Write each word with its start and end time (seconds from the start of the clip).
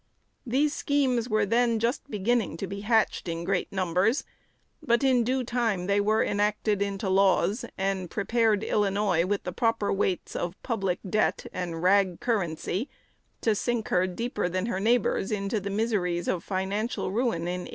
These 0.47 0.73
schemes 0.73 1.29
were 1.29 1.45
then 1.45 1.77
just 1.77 2.09
beginning 2.09 2.57
to 2.57 2.65
be 2.65 2.79
hatched 2.81 3.27
in 3.27 3.43
great 3.43 3.71
numbers; 3.71 4.23
but 4.81 5.03
in 5.03 5.23
due 5.23 5.43
time 5.43 5.85
they 5.85 6.01
were 6.01 6.23
enacted 6.23 6.81
into 6.81 7.07
laws, 7.07 7.65
and 7.77 8.09
prepared 8.09 8.63
Illinois 8.63 9.27
with 9.27 9.43
the 9.43 9.51
proper 9.51 9.93
weights 9.93 10.35
of 10.35 10.59
public 10.63 10.97
debt 11.07 11.45
and 11.53 11.83
"rag" 11.83 12.19
currency, 12.19 12.89
to 13.41 13.53
sink 13.53 13.89
her 13.89 14.07
deeper 14.07 14.49
than 14.49 14.65
her 14.65 14.79
neighbors 14.79 15.31
into 15.31 15.59
the 15.59 15.69
miseries 15.69 16.27
of 16.27 16.43
financial 16.43 17.11
ruin 17.11 17.41
in 17.43 17.65
1837. 17.67 17.67